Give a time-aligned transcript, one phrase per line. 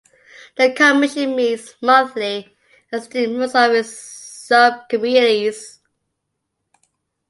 [0.57, 2.57] The commission meets monthly,
[2.91, 5.79] as do most of its sub-committees.